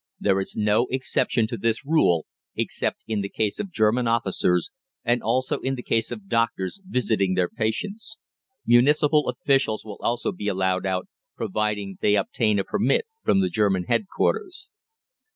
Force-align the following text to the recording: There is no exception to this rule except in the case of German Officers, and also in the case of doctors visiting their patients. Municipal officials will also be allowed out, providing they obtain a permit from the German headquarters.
There 0.19 0.39
is 0.39 0.55
no 0.57 0.87
exception 0.89 1.45
to 1.45 1.57
this 1.57 1.85
rule 1.85 2.25
except 2.55 3.03
in 3.05 3.21
the 3.21 3.29
case 3.29 3.59
of 3.59 3.69
German 3.71 4.07
Officers, 4.07 4.71
and 5.03 5.21
also 5.21 5.59
in 5.59 5.75
the 5.75 5.83
case 5.83 6.09
of 6.09 6.27
doctors 6.27 6.81
visiting 6.83 7.35
their 7.35 7.47
patients. 7.49 8.17
Municipal 8.65 9.29
officials 9.29 9.85
will 9.85 9.97
also 9.99 10.31
be 10.31 10.47
allowed 10.47 10.87
out, 10.87 11.07
providing 11.37 11.99
they 12.01 12.15
obtain 12.15 12.57
a 12.57 12.63
permit 12.63 13.05
from 13.23 13.41
the 13.41 13.49
German 13.49 13.83
headquarters. 13.83 14.69